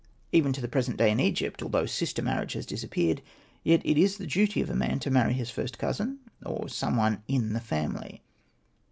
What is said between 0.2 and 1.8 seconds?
Even to the present day in Egypt,